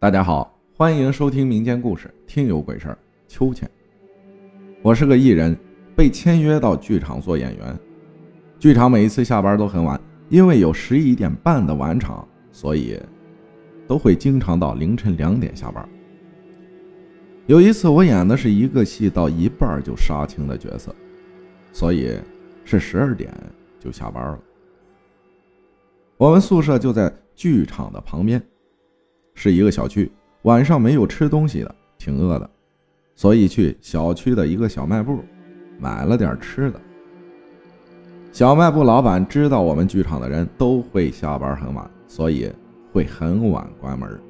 [0.00, 2.94] 大家好，欢迎收听民间故事《听有鬼事儿》。
[3.28, 3.70] 秋千，
[4.80, 5.54] 我是个艺人，
[5.94, 7.78] 被签约到剧场做演员。
[8.58, 10.00] 剧场每一次下班都很晚，
[10.30, 12.98] 因为有十一点半的晚场，所以
[13.86, 15.86] 都会经常到凌晨两点下班。
[17.44, 20.96] 有一次，我演的是一个戏到一半就杀青的角色，
[21.74, 22.18] 所以
[22.64, 23.30] 是十二点
[23.78, 24.40] 就下班了。
[26.16, 28.42] 我们宿舍就在剧场的旁边，
[29.42, 30.12] 是一个小区。
[30.42, 32.50] 晚上没有吃东西的，挺饿的，
[33.14, 35.20] 所以去小区的一个小卖部
[35.78, 36.78] 买了点吃的。
[38.32, 42.52] 小卖部老板知道我们剧场的人都会下班很晚，所以
[42.92, 44.20] 会很晚关门。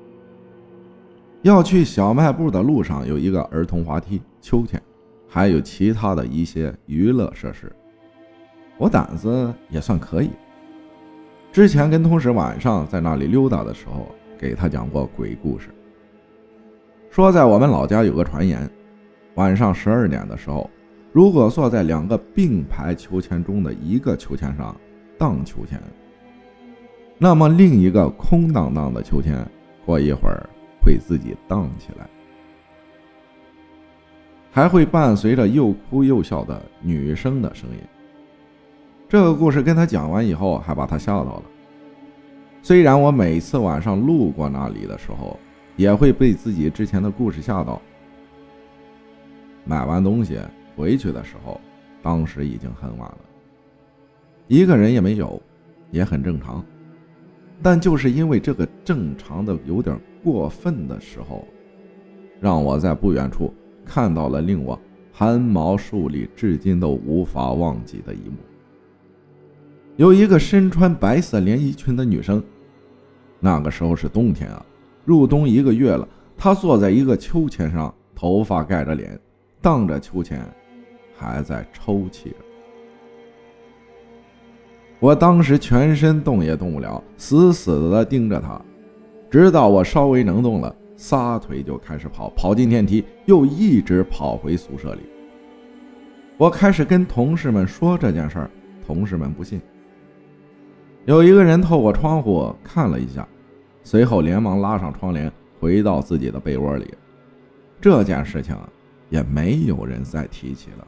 [1.42, 4.80] 要去小卖部的路上有一个儿童滑梯、秋千，
[5.26, 7.70] 还有其他的一些娱乐设施。
[8.78, 10.30] 我胆子也算可以。
[11.50, 14.06] 之前跟同事晚上在那里溜达的时候，
[14.40, 15.68] 给他讲过鬼故事，
[17.10, 18.66] 说在我们老家有个传言，
[19.34, 20.70] 晚上十二点的时候，
[21.12, 24.74] 如果坐在两个并排秋千中的一个秋千上
[25.18, 25.78] 荡秋千，
[27.18, 29.46] 那么另一个空荡荡的秋千
[29.84, 30.48] 过一会儿
[30.82, 32.08] 会自己荡起来，
[34.50, 37.76] 还会伴随着又哭又笑的女生的声音。
[39.06, 41.42] 这个故事跟他讲完以后，还把他吓到了。
[42.62, 45.38] 虽然我每次晚上路过那里的时候，
[45.76, 47.80] 也会被自己之前的故事吓到。
[49.64, 50.38] 买完东西
[50.76, 51.60] 回去的时候，
[52.02, 53.18] 当时已经很晚了，
[54.46, 55.40] 一个人也没有，
[55.90, 56.64] 也很正常。
[57.62, 61.46] 但就是因为这个正常的有点过分的时候，
[62.40, 63.52] 让我在不远处
[63.84, 64.78] 看到了令我
[65.12, 68.36] 汗毛竖立、至今都无法忘记的一幕。
[70.00, 72.42] 有一个身穿白色连衣裙的女生，
[73.38, 74.64] 那个时候是冬天啊，
[75.04, 76.08] 入冬一个月了。
[76.38, 79.20] 她坐在一个秋千上，头发盖着脸，
[79.60, 80.42] 荡着秋千，
[81.14, 82.36] 还在抽泣着。
[85.00, 88.58] 我当时全身动也动不了，死死的盯着她，
[89.30, 95.00] 直到我稍微能动了，撒腿就开始跑，跑进电梯，又一直跑回宿舍里。
[96.38, 98.50] 我开始跟同事们说这件事儿，
[98.86, 99.60] 同事们不信。
[101.06, 103.26] 有一个人透过窗户看了一下，
[103.82, 106.92] 随后连忙拉上窗帘，回到自己的被窝里。
[107.80, 108.54] 这件事情
[109.08, 110.86] 也没有人再提起了。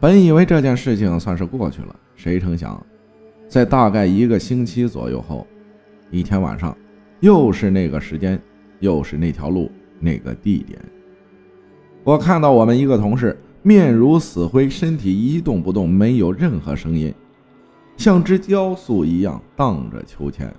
[0.00, 2.84] 本以为这件事情算是过去了，谁成想，
[3.46, 5.46] 在大概一个星期左右后，
[6.10, 6.76] 一天晚上，
[7.20, 8.40] 又是那个时间，
[8.80, 9.70] 又是那条路，
[10.00, 10.80] 那个地点，
[12.04, 17.12] 我看到我们一个同事面如死灰，身体一动不动，没有任何声音。
[17.98, 20.54] 像只雕塑一样荡着秋千，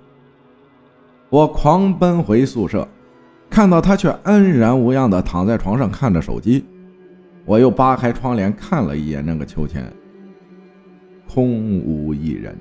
[1.30, 2.86] 我狂奔回宿舍，
[3.48, 6.62] 看到他却安然无恙地躺在床上看着手机。
[7.46, 9.90] 我又扒开窗帘看了一眼那个秋千，
[11.26, 12.54] 空无一人。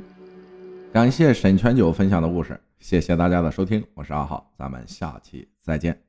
[0.94, 6.00] 感谢沈全九分享的故事，谢谢大家的收听，我是阿浩，咱们下期再见。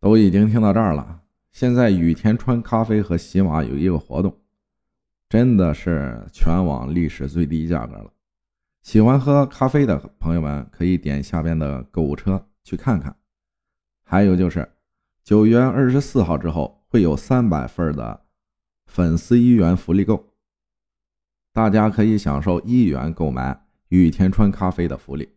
[0.00, 1.20] 都已经听到这儿了，
[1.52, 4.34] 现在雨田川咖啡和喜马有一个活动。
[5.28, 8.10] 真的是全网历史最低价格了。
[8.82, 13.14] 喜欢喝咖啡的朋友们可以点下边的购物车去看看。
[14.04, 14.66] 还有就是
[15.22, 18.24] 九月二十四号之后会有三百份的
[18.86, 20.32] 粉丝一元福利购，
[21.52, 25.28] 大家可以享受一元购买雨田川咖啡的福利。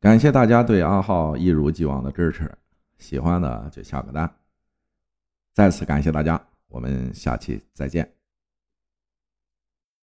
[0.00, 2.54] 感谢大家对阿浩一如既往的支持，
[2.98, 4.30] 喜欢的就下个单。
[5.54, 6.38] 再次感谢大家，
[6.68, 8.13] 我们下期再见。